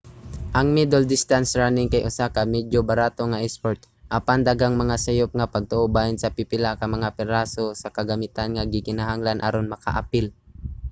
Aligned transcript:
ang 0.57 0.67
middle 0.77 1.05
distance 1.13 1.49
running 1.61 1.89
kay 1.93 2.01
usa 2.09 2.25
ka 2.35 2.41
medyo 2.55 2.79
barato 2.91 3.21
nga 3.29 3.43
isport; 3.49 3.79
apan 4.17 4.39
daghang 4.47 4.75
mga 4.81 4.95
sayop 5.05 5.29
nga 5.35 5.51
pagtoo 5.55 5.85
bahin 5.95 6.17
sa 6.19 6.33
pipila 6.37 6.71
ka 6.79 6.85
mga 6.95 7.13
piraso 7.17 7.65
sa 7.81 7.93
kagamitan 7.97 8.49
nga 8.53 8.69
gikinahanglan 8.73 9.43
aron 9.47 9.71
makaapil 9.73 10.25